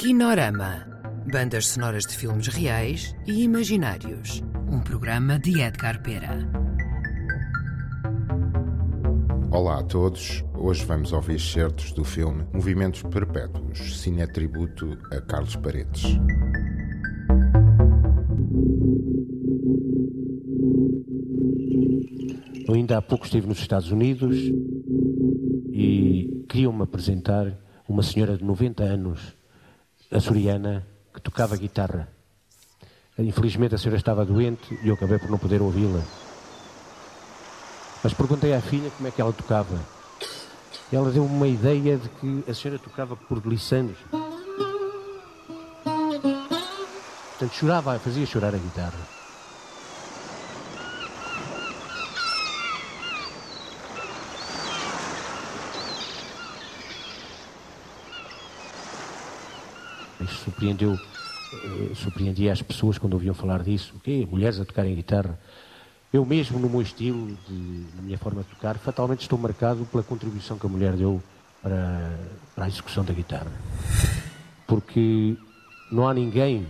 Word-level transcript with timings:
Kinorama. 0.00 0.86
Bandas 1.30 1.66
sonoras 1.66 2.06
de 2.06 2.16
filmes 2.16 2.46
reais 2.46 3.14
e 3.26 3.42
imaginários. 3.42 4.42
Um 4.66 4.80
programa 4.80 5.38
de 5.38 5.60
Edgar 5.60 6.02
Pera. 6.02 6.38
Olá 9.50 9.80
a 9.80 9.82
todos. 9.82 10.42
Hoje 10.54 10.86
vamos 10.86 11.12
ouvir 11.12 11.34
excertos 11.34 11.92
do 11.92 12.02
filme 12.02 12.46
Movimentos 12.50 13.02
Perpétuos, 13.02 14.00
cinetributo 14.00 14.96
a 15.12 15.20
Carlos 15.20 15.54
Paredes. 15.56 16.02
Eu 22.66 22.72
ainda 22.72 22.96
há 22.96 23.02
pouco 23.02 23.26
estive 23.26 23.46
nos 23.46 23.58
Estados 23.58 23.92
Unidos 23.92 24.34
e 25.74 26.42
queriam-me 26.48 26.84
apresentar 26.84 27.54
uma 27.86 28.02
senhora 28.02 28.38
de 28.38 28.44
90 28.44 28.82
anos, 28.82 29.38
açoriana, 30.10 30.86
que 31.14 31.20
tocava 31.20 31.56
guitarra. 31.56 32.08
Infelizmente 33.18 33.74
a 33.74 33.78
senhora 33.78 33.98
estava 33.98 34.24
doente 34.24 34.78
e 34.82 34.88
eu 34.88 34.94
acabei 34.94 35.18
por 35.18 35.30
não 35.30 35.38
poder 35.38 35.60
ouvi-la. 35.60 36.02
Mas 38.02 38.14
perguntei 38.14 38.54
à 38.54 38.60
filha 38.60 38.90
como 38.90 39.08
é 39.08 39.10
que 39.10 39.20
ela 39.20 39.32
tocava. 39.32 39.78
E 40.90 40.96
ela 40.96 41.10
deu-me 41.10 41.34
uma 41.34 41.46
ideia 41.46 41.98
de 41.98 42.08
que 42.08 42.50
a 42.50 42.54
senhora 42.54 42.78
tocava 42.78 43.14
por 43.14 43.40
glissandos. 43.40 43.98
Portanto, 47.30 47.54
chorava, 47.54 47.98
fazia 47.98 48.26
chorar 48.26 48.54
a 48.54 48.58
guitarra. 48.58 49.19
Surpreendeu, 60.28 60.94
eh, 60.94 61.94
surpreendia 61.94 62.52
as 62.52 62.62
pessoas 62.62 62.98
quando 62.98 63.14
ouviam 63.14 63.34
falar 63.34 63.62
disso. 63.62 63.94
O 63.96 64.00
quê? 64.00 64.26
Mulheres 64.30 64.60
a 64.60 64.64
tocarem 64.64 64.94
guitarra. 64.94 65.38
Eu 66.12 66.24
mesmo, 66.24 66.58
no 66.58 66.68
meu 66.68 66.82
estilo, 66.82 67.36
de, 67.48 67.86
na 67.94 68.02
minha 68.02 68.18
forma 68.18 68.42
de 68.42 68.48
tocar, 68.48 68.76
fatalmente 68.78 69.20
estou 69.20 69.38
marcado 69.38 69.84
pela 69.86 70.02
contribuição 70.02 70.58
que 70.58 70.66
a 70.66 70.68
mulher 70.68 70.94
deu 70.94 71.22
para, 71.62 72.18
para 72.54 72.64
a 72.64 72.68
execução 72.68 73.04
da 73.04 73.12
guitarra. 73.12 73.52
Porque 74.66 75.36
não 75.90 76.08
há 76.08 76.14
ninguém 76.14 76.66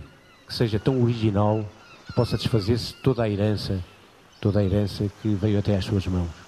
que 0.47 0.53
seja 0.53 0.79
tão 0.79 1.01
original 1.01 1.65
que 2.05 2.13
possa 2.13 2.37
desfazer-se 2.37 2.93
toda 3.01 3.23
a 3.23 3.29
herança, 3.29 3.83
toda 4.39 4.59
a 4.59 4.63
herança 4.63 5.09
que 5.21 5.29
veio 5.29 5.57
até 5.57 5.75
às 5.75 5.85
suas 5.85 6.05
mãos. 6.07 6.40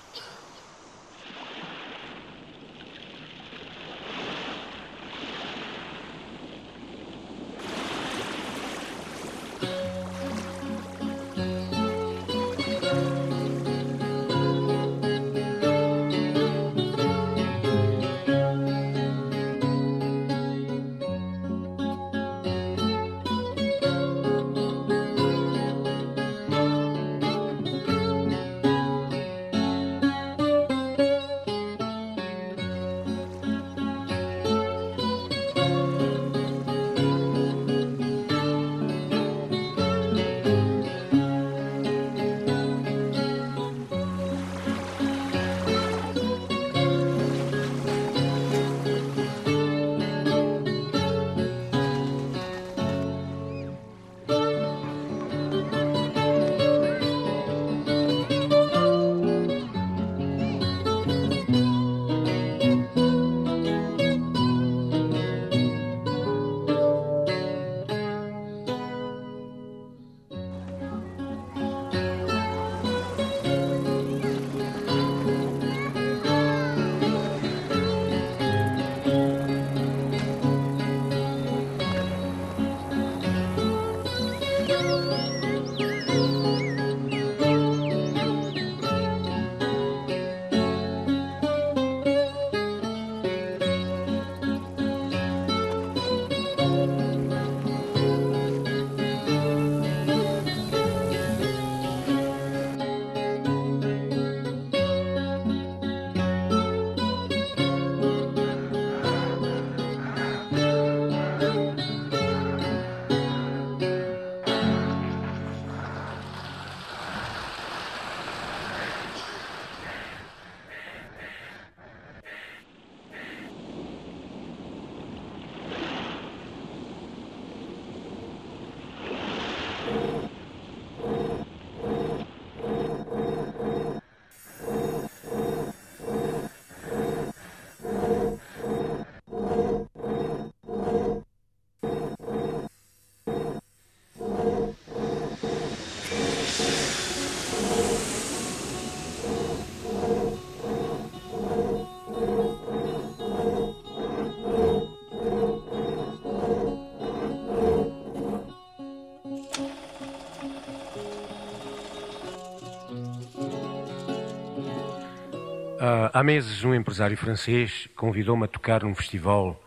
Há 166.15 166.21
meses, 166.21 166.63
um 166.63 166.75
empresário 166.75 167.17
francês 167.17 167.89
convidou-me 167.95 168.45
a 168.45 168.47
tocar 168.47 168.83
num 168.83 168.93
festival, 168.93 169.59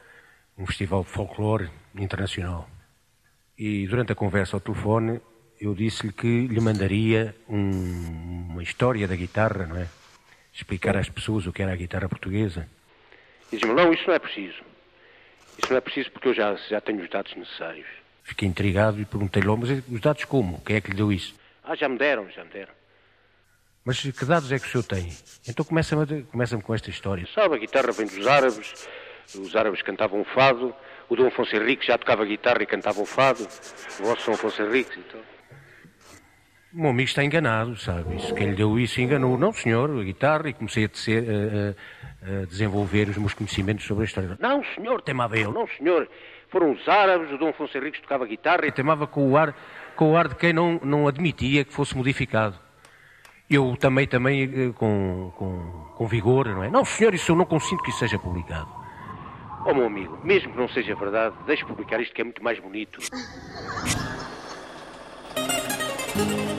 um 0.56 0.64
festival 0.64 1.02
de 1.02 1.10
folclore 1.10 1.69
internacional. 1.93 2.70
E 3.58 3.84
durante 3.88 4.12
a 4.12 4.14
conversa 4.14 4.54
ao 4.54 4.60
telefone, 4.60 5.20
eu 5.60 5.75
disse-lhe 5.75 6.12
que 6.12 6.46
lhe 6.46 6.60
mandaria 6.60 7.34
um, 7.48 8.46
uma 8.48 8.62
história 8.62 9.08
da 9.08 9.16
guitarra, 9.16 9.66
não 9.66 9.76
é? 9.76 9.88
Explicar 10.54 10.96
às 10.96 11.08
pessoas 11.08 11.48
o 11.48 11.52
que 11.52 11.62
era 11.62 11.72
a 11.72 11.76
guitarra 11.76 12.08
portuguesa. 12.08 12.69
E 13.50 13.56
disse-me: 13.56 13.75
Não, 13.75 13.92
isso 13.92 14.06
não 14.06 14.14
é 14.14 14.20
preciso. 14.20 14.62
Isso 15.58 15.69
não 15.69 15.78
é 15.78 15.81
preciso 15.81 16.12
porque 16.12 16.28
eu 16.28 16.34
já, 16.34 16.54
já 16.70 16.81
tenho 16.81 17.02
os 17.02 17.10
dados 17.10 17.34
necessários. 17.34 17.88
Fiquei 18.22 18.46
intrigado 18.46 19.00
e 19.00 19.04
perguntei-lhe: 19.04 19.49
Mas 19.49 19.70
os 19.88 20.00
dados 20.00 20.25
como? 20.25 20.60
Quem 20.60 20.76
é 20.76 20.81
que 20.81 20.90
lhe 20.90 20.96
deu 20.96 21.10
isso? 21.10 21.34
Ah, 21.64 21.75
já 21.75 21.88
me 21.88 21.99
deram, 21.99 22.31
já 22.31 22.44
me 22.44 22.50
deram. 22.50 22.72
Mas 23.86 24.00
que 24.00 24.24
dados 24.24 24.50
é 24.50 24.58
que 24.58 24.66
o 24.66 24.68
senhor 24.68 24.82
tem? 24.82 25.12
Então 25.48 25.64
começa-me 25.64 26.24
começa 26.24 26.58
com 26.58 26.74
esta 26.74 26.90
história. 26.90 27.24
Sabe, 27.32 27.54
a 27.54 27.58
guitarra 27.58 27.92
vem 27.92 28.04
dos 28.04 28.26
árabes, 28.26 28.88
os 29.32 29.54
árabes 29.54 29.80
cantavam 29.80 30.24
fado, 30.24 30.74
o 31.08 31.14
Dom 31.14 31.28
Afonso 31.28 31.54
Henrique 31.54 31.86
já 31.86 31.96
tocava 31.96 32.24
guitarra 32.24 32.64
e 32.64 32.66
cantava 32.66 33.00
o 33.00 33.06
fado, 33.06 33.46
o 34.00 34.02
vosso 34.02 34.26
Dom 34.26 34.32
Afonso 34.32 34.60
Henrique. 34.60 34.98
Então. 34.98 35.20
O 36.74 36.80
meu 36.80 36.90
amigo 36.90 37.08
está 37.08 37.22
enganado, 37.22 37.76
sabe? 37.76 38.16
Isso, 38.16 38.34
quem 38.34 38.50
lhe 38.50 38.56
deu 38.56 38.76
isso 38.76 39.00
enganou. 39.00 39.38
Não, 39.38 39.52
senhor, 39.52 39.88
a 39.88 40.02
guitarra, 40.02 40.48
e 40.48 40.52
comecei 40.52 40.86
a, 40.86 40.88
tecer, 40.88 41.24
a, 41.24 42.28
a, 42.28 42.42
a 42.42 42.44
desenvolver 42.44 43.08
os 43.08 43.16
meus 43.16 43.34
conhecimentos 43.34 43.86
sobre 43.86 44.02
a 44.02 44.06
história. 44.06 44.36
Não, 44.40 44.64
senhor, 44.74 45.00
temava 45.00 45.38
eu. 45.38 45.52
Não, 45.52 45.68
senhor, 45.68 46.08
foram 46.50 46.72
os 46.72 46.88
árabes, 46.88 47.32
o 47.32 47.38
Dom 47.38 47.50
Afonso 47.50 47.78
Henriques 47.78 48.00
tocava 48.00 48.26
guitarra 48.26 48.66
e 48.66 48.72
temava 48.72 49.06
com 49.06 49.30
o 49.30 49.36
ar, 49.36 49.56
com 49.94 50.10
o 50.10 50.16
ar 50.16 50.26
de 50.26 50.34
quem 50.34 50.52
não, 50.52 50.80
não 50.82 51.06
admitia 51.06 51.64
que 51.64 51.72
fosse 51.72 51.96
modificado. 51.96 52.65
Eu 53.48 53.76
também, 53.76 54.06
também 54.06 54.43
eh, 54.43 54.72
com, 54.72 55.32
com, 55.37 55.58
com 55.94 56.06
vigor, 56.06 56.48
não 56.48 56.64
é? 56.64 56.70
Não, 56.70 56.84
senhor, 56.84 57.14
isso 57.14 57.31
eu 57.31 57.37
não 57.37 57.44
consinto 57.44 57.82
que 57.82 57.90
isso 57.90 58.00
seja 58.00 58.19
publicado. 58.19 58.69
Oh, 59.64 59.72
meu 59.72 59.87
amigo, 59.87 60.19
mesmo 60.25 60.52
que 60.52 60.58
não 60.58 60.69
seja 60.69 60.94
verdade, 60.94 61.37
deixe 61.46 61.64
publicar 61.64 62.00
isto 62.00 62.14
que 62.14 62.20
é 62.20 62.25
muito 62.25 62.43
mais 62.43 62.58
bonito. 62.58 62.98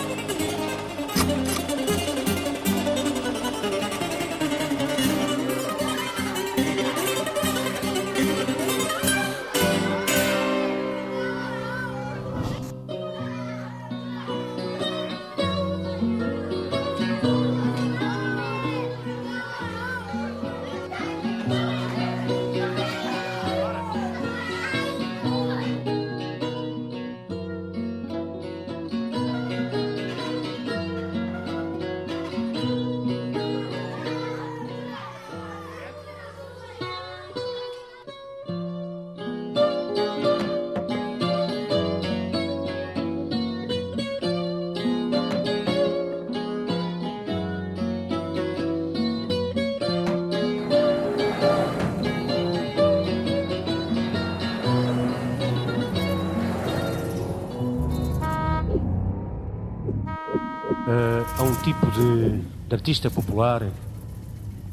há 61.37 61.43
um 61.43 61.55
tipo 61.55 61.85
de, 61.91 62.39
de, 62.39 62.75
artista 62.75 63.11
popular 63.11 63.63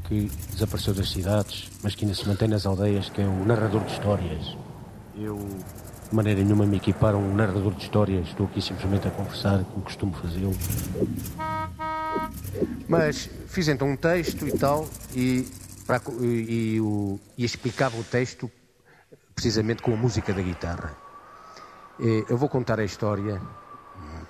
que 0.09 0.31
desapareceu 0.53 0.95
das 0.95 1.11
cidades, 1.11 1.71
mas 1.83 1.95
que 1.95 2.05
ainda 2.05 2.17
se 2.17 2.27
mantém 2.29 2.47
nas 2.47 2.67
aldeias, 2.67 3.09
que 3.09 3.21
é 3.21 3.25
o 3.25 3.45
narrador 3.45 3.83
de 3.85 3.93
histórias. 3.93 4.57
Eu, 5.17 5.37
de 6.09 6.15
maneira 6.15 6.43
nenhuma, 6.43 6.67
me 6.67 6.77
equiparo 6.77 7.17
a 7.17 7.21
um 7.21 7.35
narrador 7.35 7.75
de 7.75 7.83
histórias, 7.83 8.29
estou 8.29 8.47
aqui 8.47 8.63
simplesmente 8.63 9.09
a 9.09 9.11
conversar, 9.11 9.65
como 9.65 9.85
costumo 9.85 10.13
fazê-lo. 10.15 10.55
Mas 12.89 13.29
fiz 13.49 13.67
então 13.69 13.91
um 13.91 13.97
texto 13.97 14.47
e 14.47 14.53
tal, 14.53 14.87
e, 15.15 15.49
e, 16.21 16.79
e, 16.79 17.21
e 17.39 17.45
explicava 17.45 17.99
o 17.99 18.05
texto 18.05 18.51
precisamente 19.35 19.83
com 19.83 19.93
a 19.93 19.97
música 19.97 20.33
da 20.33 20.43
guitarra. 20.43 20.97
Eu 22.29 22.37
vou 22.37 22.49
contar 22.49 22.79
a 22.79 22.85
história 22.85 23.41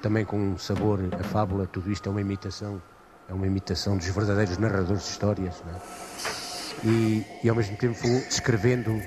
também 0.05 0.23
com 0.23 0.37
um 0.37 0.59
sabor, 0.59 1.01
a 1.19 1.25
fábula, 1.25 1.67
tudo 1.67 1.91
isto 1.91 2.11
é 2.11 2.13
uma 2.13 2.21
imitação, 2.21 2.81
é 3.27 3.33
uma 3.33 3.47
imitação 3.47 3.97
dos 3.97 4.07
verdadeiros 4.07 4.59
narradores 4.59 5.03
de 5.03 5.09
histórias, 5.09 5.65
é? 5.67 6.87
e, 6.87 7.27
e, 7.43 7.49
ao 7.49 7.57
mesmo 7.57 7.75
tempo 7.79 8.07
escrevendo, 8.29 9.01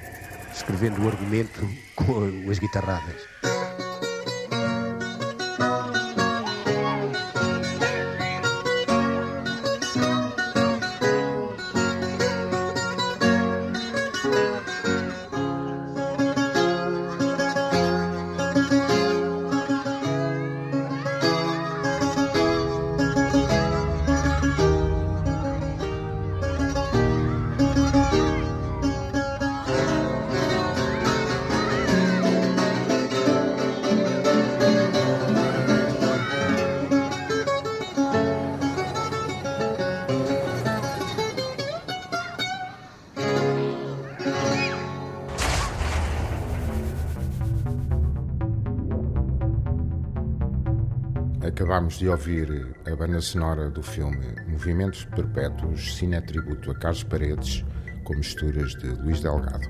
escrevendo 0.51 1.03
o 1.03 1.07
argumento 1.07 1.61
com 1.95 2.49
as 2.49 2.57
guitarradas. 2.57 3.56
Acabámos 51.57 51.97
de 51.97 52.07
ouvir 52.07 52.75
a 52.85 52.95
banda 52.95 53.19
sonora 53.19 53.67
do 53.71 53.81
filme 53.81 54.27
Movimentos 54.47 55.05
Perpétuos, 55.05 55.97
Cinetributo 55.97 56.69
a 56.69 56.75
Carlos 56.75 57.01
Paredes, 57.03 57.65
com 58.03 58.13
misturas 58.13 58.75
de 58.75 58.89
Luís 58.89 59.21
Delgado. 59.21 59.67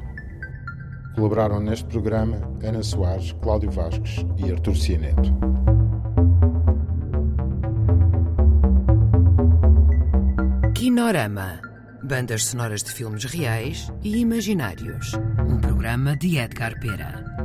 Colaboraram 1.15 1.61
neste 1.61 1.85
programa 1.85 2.41
Ana 2.61 2.83
Soares, 2.83 3.31
Cláudio 3.41 3.71
Vasques 3.71 4.17
e 4.35 4.51
Artur 4.51 4.75
Cianeto. 4.75 5.33
Kinorama 10.75 11.61
Bandas 12.03 12.47
sonoras 12.47 12.83
de 12.83 12.91
filmes 12.91 13.23
reais 13.23 13.89
e 14.03 14.17
imaginários. 14.17 15.13
Um 15.47 15.57
programa 15.57 16.17
de 16.17 16.37
Edgar 16.37 16.77
Pera. 16.81 17.36